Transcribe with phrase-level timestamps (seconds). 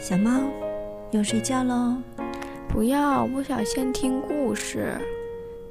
[0.00, 0.30] 小猫，
[1.10, 1.94] 要睡觉喽？
[2.70, 4.96] 不要，我想先听故事。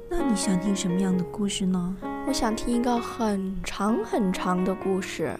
[0.08, 1.96] 那你想听什么样的故事呢？
[2.28, 5.32] 我想听一个很长很长的故事。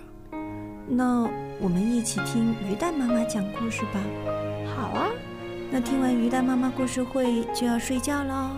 [0.89, 1.23] 那
[1.61, 4.01] 我们一起听鱼蛋妈妈讲故事吧。
[4.75, 5.07] 好啊。
[5.71, 8.51] 那听完鱼蛋妈妈故事会就要睡觉喽。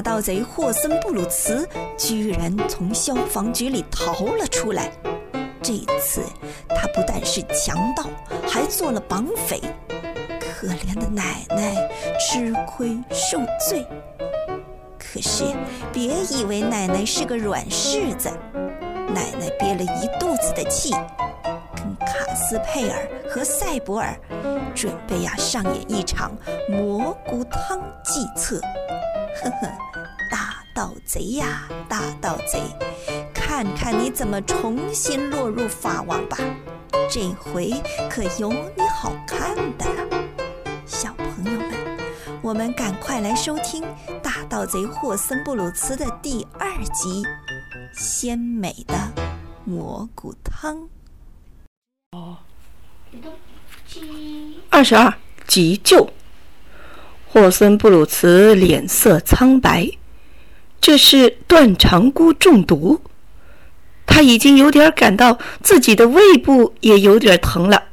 [0.00, 4.90] 盗贼霍森布鲁茨居然从消防局里逃了出来。
[5.62, 6.22] 这次
[6.68, 8.04] 他不但是强盗，
[8.48, 9.60] 还做了绑匪。
[10.40, 11.74] 可怜的奶奶
[12.18, 13.86] 吃亏受罪。
[14.98, 15.44] 可是
[15.92, 20.92] 别以为奶奶是个软柿子，奶奶憋了一肚子的气，
[21.74, 24.18] 跟卡斯佩尔和赛博尔
[24.74, 26.36] 准备呀上演一场
[26.68, 28.60] 蘑菇汤计策。
[29.40, 29.68] 呵呵，
[30.28, 32.60] 大盗贼呀，大盗贼，
[33.32, 36.38] 看看你怎么重新落入法网吧！
[37.08, 37.72] 这回
[38.10, 40.24] 可有你好看的了，
[40.84, 41.98] 小朋友们，
[42.42, 43.84] 我们赶快来收听
[44.20, 47.22] 《大盗贼霍森布鲁茨》的第二集
[47.92, 48.94] 《鲜美的
[49.64, 50.76] 蘑菇汤》。
[52.10, 52.36] 哦，
[54.68, 55.14] 二十二
[55.46, 56.12] 急救。
[57.26, 59.90] 霍森布鲁茨脸色苍白，
[60.80, 63.00] 这是断肠菇中毒。
[64.06, 67.84] 他已经有点感到自己的胃部也有点疼了，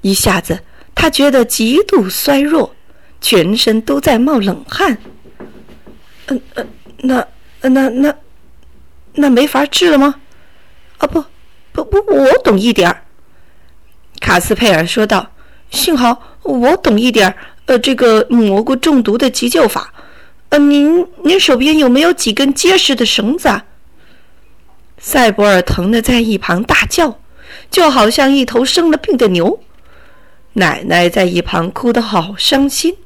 [0.00, 0.60] 一下子
[0.94, 2.74] 他觉得极度衰弱，
[3.20, 4.96] 全身都在冒冷汗。
[6.28, 7.26] 嗯嗯，那
[7.60, 8.14] 那那
[9.14, 10.14] 那没法治了吗？
[10.96, 11.22] 啊不
[11.72, 13.02] 不不，我懂一点儿。
[14.20, 15.30] 卡斯佩尔说道
[15.70, 17.34] ：“幸好我懂一点。”
[17.66, 19.92] 呃，这个蘑菇中毒的急救法，
[20.50, 23.48] 呃，您您手边有没有几根结实的绳子？
[23.48, 23.64] 啊？
[24.98, 27.18] 赛博尔疼得在一旁大叫，
[27.68, 29.60] 就好像一头生了病的牛。
[30.52, 32.96] 奶奶在一旁哭得好伤心。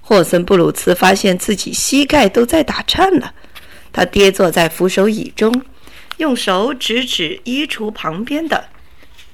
[0.00, 3.34] 霍森布鲁茨发现自己膝盖都在打颤了，
[3.92, 5.62] 他跌坐在扶手椅中，
[6.16, 8.64] 用手指指衣橱旁边的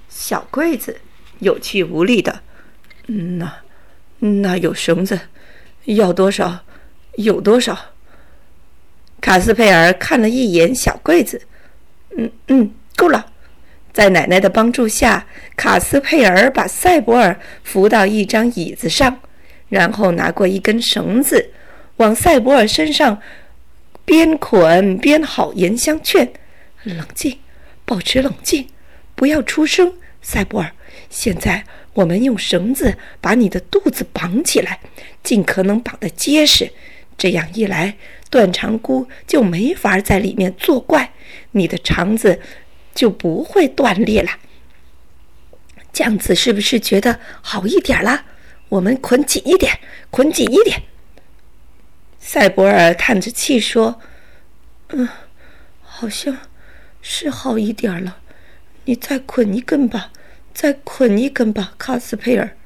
[0.09, 1.01] 小柜子，
[1.41, 2.41] 有气无力的，
[3.07, 3.53] 嗯那。
[4.19, 5.21] 那有绳子，
[5.85, 6.61] 要多少？
[7.17, 7.79] 有多少？
[9.21, 11.43] 卡斯佩尔看了一眼小柜子，
[12.17, 13.27] 嗯嗯，够了。
[13.93, 19.21] 在奶奶的帮助下，卡斯佩尔把赛博尔扶到一张椅子上，
[19.69, 21.51] 然后拿过一根绳子，
[21.97, 23.21] 往赛博尔身上
[24.07, 26.33] 边捆边好言相劝
[26.85, 27.39] ：“冷静，
[27.85, 28.67] 保持冷静，
[29.15, 29.93] 不要出声。”
[30.27, 30.73] 赛博尔，
[31.09, 31.65] 现在。
[31.95, 34.81] 我们用绳子把你的肚子绑起来，
[35.23, 36.71] 尽可能绑得结实。
[37.17, 37.97] 这样一来，
[38.29, 41.11] 断肠菇就没法在里面作怪，
[41.53, 42.39] 你的肠子
[42.95, 44.31] 就不会断裂了。
[45.91, 48.27] 这样子是不是觉得好一点了？
[48.69, 49.79] 我们捆紧一点，
[50.11, 50.83] 捆紧一点。
[52.19, 54.03] 赛博尔叹着气说
[54.93, 55.09] ：“嗯，
[55.81, 56.37] 好像
[57.01, 58.19] 是好一点了。
[58.85, 60.13] 你再捆一根吧。”
[60.57, 62.57] 再捆一根吧，卡斯佩尔。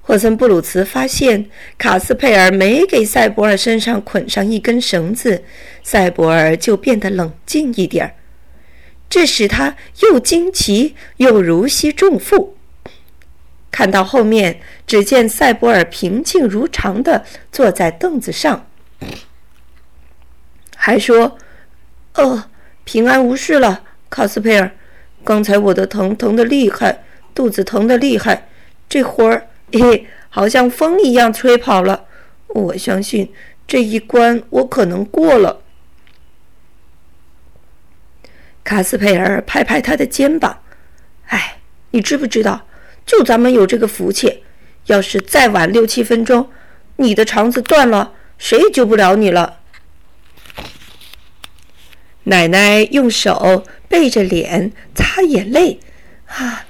[0.00, 1.48] 霍森布鲁茨发现
[1.78, 5.44] 卡斯佩尔没给赛博尔身上捆上一根绳子，
[5.84, 8.14] 赛博尔就变得冷静一点儿，
[9.08, 12.56] 这使他又惊奇又如释重负。
[13.70, 18.66] 看到后面，只见赛博尔平静如常地坐在凳子上，
[20.74, 21.38] 还说
[22.18, 22.50] ：“哦，
[22.82, 24.72] 平安无事了，卡斯佩尔。”
[25.24, 28.48] 刚才我的疼疼的厉害，肚子疼的厉害，
[28.88, 32.04] 这会儿 嘿，好像风一样吹跑了。
[32.48, 33.32] 我相信
[33.66, 35.62] 这一关我可能过了。
[38.64, 40.60] 卡斯佩尔拍拍他的肩膀
[41.28, 41.58] ：“哎，
[41.92, 42.66] 你知不知道，
[43.06, 44.42] 就咱们有这个福气，
[44.86, 46.48] 要是再晚六七分钟，
[46.96, 49.60] 你的肠子断了，谁也救不了你了。”
[52.24, 55.80] 奶奶用手背着脸擦眼泪，
[56.26, 56.66] 啊，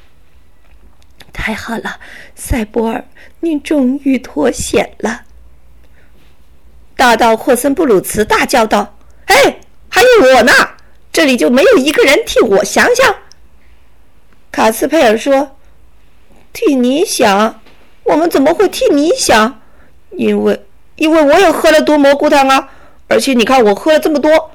[1.33, 2.01] 太好了，
[2.35, 3.05] 赛博尔，
[3.41, 5.23] 你终于脱险了！
[6.97, 8.97] 大盗霍森布鲁茨大叫道
[9.27, 10.53] ：“哎，还有我呢，
[11.13, 13.17] 这里就没有一个人替我想想？”
[14.51, 15.57] 卡斯佩尔说
[16.53, 17.61] ：“替你想？
[18.05, 19.61] 我们怎么会替你想？
[20.13, 20.65] 因为，
[20.97, 22.71] 因为我也喝了毒蘑菇汤啊，
[23.09, 24.51] 而且你看，我喝了这么多。”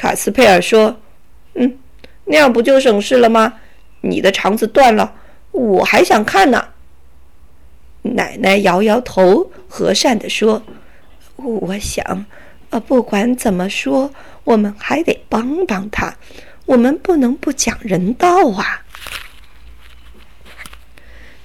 [0.00, 0.98] 卡斯佩尔说
[1.52, 1.76] ：“嗯，
[2.24, 3.52] 那样不就省事了吗？
[4.00, 5.12] 你的肠子断了，
[5.50, 6.68] 我还想看呢。”
[8.00, 10.62] 奶奶摇摇头，和善地说
[11.36, 12.24] ：“我想，
[12.70, 14.10] 呃，不管怎么说，
[14.44, 16.16] 我们还得帮帮他，
[16.64, 18.80] 我们不能不讲人道啊。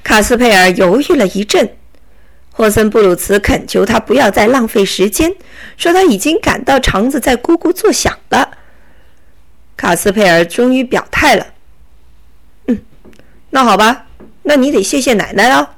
[0.01, 1.75] 卡斯佩尔犹豫了一阵，
[2.57, 5.35] 霍森布鲁茨恳求他不要再浪费时间，
[5.75, 8.49] 说他已经感到肠子在咕咕作响了。
[9.75, 11.47] 卡斯佩尔终于表态了
[12.67, 12.79] ：“嗯，
[13.49, 14.07] 那好吧，
[14.43, 15.75] 那你得谢谢奶奶了。”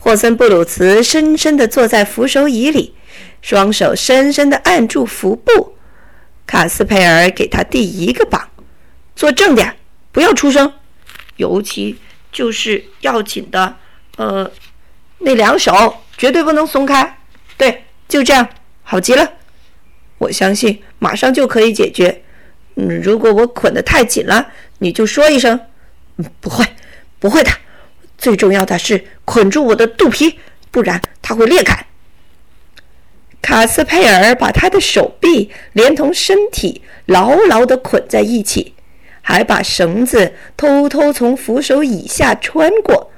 [0.00, 2.94] 霍森布鲁茨深深地坐在扶手椅里，
[3.42, 5.76] 双手深深地按住腹部。
[6.46, 8.48] 卡斯佩尔给他递一个绑
[9.14, 9.76] ：“坐正点，
[10.12, 10.72] 不要出声，
[11.36, 11.98] 尤其……”
[12.32, 13.76] 就是要紧的，
[14.16, 14.50] 呃，
[15.22, 17.18] 那两手绝对不能松开。
[17.56, 18.48] 对，就这样，
[18.82, 19.32] 好极了。
[20.18, 22.22] 我相信马上就可以解决。
[22.76, 24.48] 嗯，如果我捆得太紧了，
[24.78, 25.58] 你就说一声。
[26.16, 26.64] 嗯不会，
[27.18, 27.50] 不会的。
[28.18, 30.38] 最重要的是捆住我的肚皮，
[30.70, 31.86] 不然它会裂开。
[33.40, 38.74] 卡斯佩尔把他的手臂连同身体牢牢地捆在一起。
[39.24, 43.11] 还把绳子偷偷从扶手以下穿过，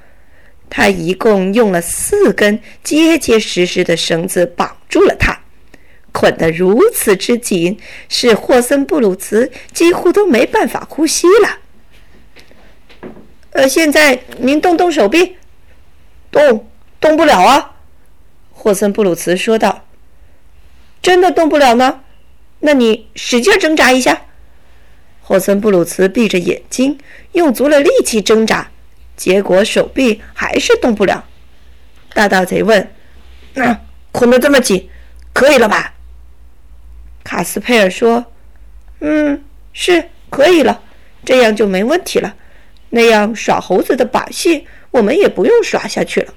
[0.76, 5.38] 他一共用了四根结结实实的绳子绑住了他，
[6.10, 7.78] 捆得如此之紧，
[8.08, 11.58] 使霍森布鲁茨几乎都没办法呼吸了。
[13.52, 15.36] 呃，现在您动动手臂，
[16.32, 16.68] 动
[16.98, 17.76] 动不了啊，
[18.50, 19.86] 霍森布鲁茨说道。
[21.00, 22.00] 真的动不了呢？
[22.58, 24.22] 那你使劲挣扎一下。
[25.22, 26.98] 霍森布鲁茨闭着眼睛，
[27.30, 28.72] 用足了力气挣扎，
[29.16, 31.24] 结果手臂还是动不了。
[32.12, 32.92] 大盗贼问
[33.54, 33.80] ：“那
[34.12, 34.88] 捆得这么紧，
[35.32, 35.94] 可以了吧？”
[37.24, 38.24] 卡斯佩尔说
[39.00, 40.82] ：“嗯，是可以了，
[41.24, 42.34] 这样就没问题了。
[42.90, 46.34] 那样耍猴子的把戏，我们也不用耍下去了。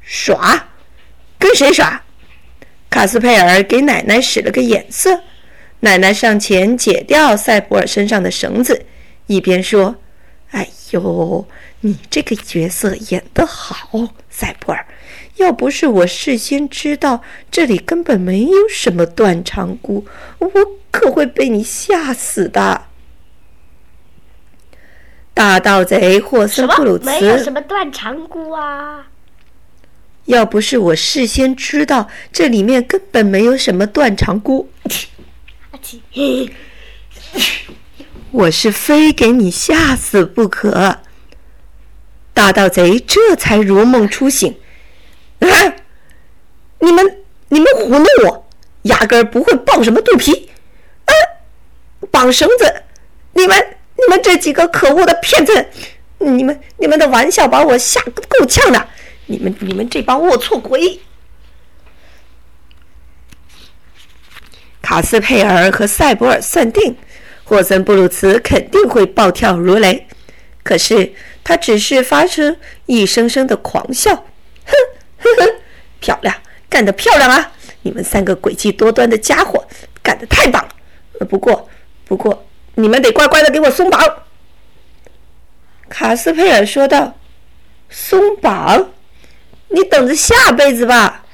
[0.00, 0.68] 耍？
[1.38, 2.02] 跟谁耍？”
[2.90, 5.20] 卡斯佩尔给奶奶使了个眼色。
[5.80, 8.84] 奶奶上前解掉赛博尔身上的绳子，
[9.26, 9.94] 一边说
[10.50, 11.46] ：“哎呦，
[11.80, 14.86] 你这个角色演得好，赛博尔！
[15.36, 20.06] 要不是我事先知道这里根本没有什么断肠菇，
[20.38, 20.50] 我
[20.90, 22.86] 可会被你吓死的。”
[25.34, 29.06] 大盗贼霍森布鲁茨，没有什么断肠菇啊！
[30.24, 34.68] 要不是我事先知道这里面根本没有什么断肠菇。
[38.30, 40.98] 我是非给你吓死不可！
[42.34, 44.56] 大盗贼这才如梦初醒。
[45.40, 45.48] 啊！
[46.80, 48.48] 你们你们糊弄我，
[48.82, 50.50] 压根儿不会抱什么肚皮。
[51.06, 51.12] 啊！
[52.10, 52.82] 绑绳子！
[53.32, 53.56] 你们
[53.96, 55.66] 你们这几个可恶的骗子！
[56.18, 58.88] 你们你们的玩笑把我吓够呛的！
[59.26, 61.00] 你们你们这帮龌龊鬼！
[64.82, 66.96] 卡斯佩尔和塞博尔算定，
[67.48, 70.06] 霍森布鲁茨肯定会暴跳如雷。
[70.62, 72.54] 可是他只是发出
[72.84, 74.74] 一声声的狂笑，哼
[75.16, 75.48] 哼哼！
[75.98, 76.34] 漂亮，
[76.68, 77.52] 干得漂亮啊！
[77.80, 79.66] 你们三个诡计多端的家伙，
[80.02, 81.24] 干得太棒了。
[81.24, 81.66] 不过，
[82.04, 83.98] 不过，你们得乖乖的给我松绑。
[85.88, 87.18] 卡斯佩尔说道
[87.88, 88.90] ：“松绑？
[89.68, 91.24] 你等着下辈子吧。”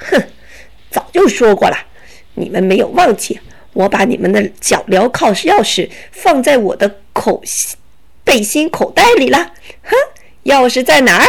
[0.00, 0.22] 哼，
[0.90, 1.76] 早就说过了，
[2.34, 3.38] 你们没有忘记。
[3.72, 7.40] 我把你们的脚镣铐钥匙放在我的口
[8.24, 9.52] 背心口袋里了。
[9.82, 9.94] 哼，
[10.44, 11.26] 钥匙在哪儿？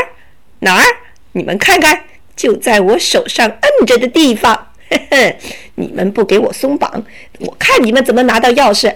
[0.59, 0.83] 哪儿？
[1.33, 2.03] 你们看看，
[2.35, 4.53] 就在我手上摁着的地方。
[4.89, 5.35] 呵呵，
[5.75, 7.05] 你们不给我松绑，
[7.39, 8.93] 我看你们怎么拿到钥匙。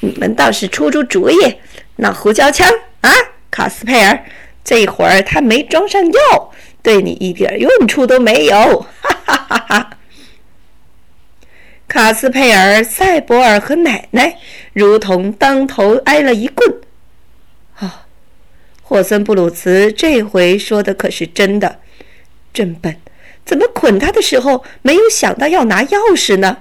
[0.00, 1.36] 你们倒是出出主意，
[1.96, 2.66] 那胡椒枪
[3.02, 3.10] 啊，
[3.50, 4.24] 卡斯佩尔，
[4.64, 6.52] 这会儿他没装上药。
[6.82, 9.90] 对你一点用处都没有，哈哈哈哈！
[11.88, 14.38] 卡斯佩尔、塞博尔和奶奶
[14.74, 16.80] 如同当头挨了一棍。
[17.78, 18.04] 啊，
[18.82, 21.80] 霍森布鲁茨这回说的可是真的，
[22.52, 22.94] 真笨！
[23.44, 26.58] 怎么捆他的时候没有想到要拿钥匙呢？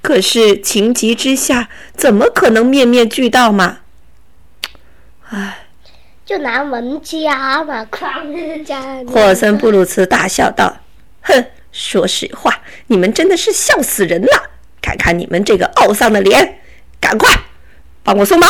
[0.00, 3.80] 可是情急之下，怎么可能面面俱到嘛？
[5.28, 5.58] 唉。
[6.24, 8.80] 就拿门夹嘛，哐夹。
[9.06, 10.78] 霍森布鲁茨大笑道
[11.20, 14.50] ：“哼，说实话，你们真的是笑死人了！
[14.80, 16.60] 看看你们这个懊丧的脸，
[17.00, 17.28] 赶快
[18.04, 18.48] 帮我松绑，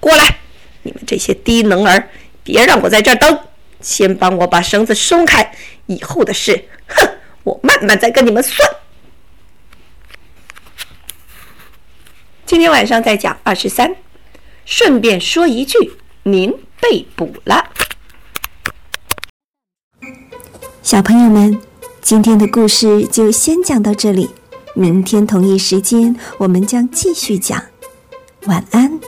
[0.00, 0.38] 过来！
[0.82, 2.08] 你们这些低能儿，
[2.42, 3.38] 别让我在这儿等，
[3.80, 5.54] 先帮我把绳子松开。
[5.86, 7.08] 以后的事，哼，
[7.44, 8.68] 我慢慢再跟你们算。
[12.46, 13.94] 今天晚上再讲二十三。
[14.64, 15.76] 顺便说一句。”
[16.26, 16.50] 您
[16.80, 17.68] 被捕了。
[20.82, 21.60] 小朋友们，
[22.04, 24.28] 今天的故事就先讲到这里，
[24.74, 27.58] 明天同一时间我们将继续讲。
[28.44, 29.00] 晚安。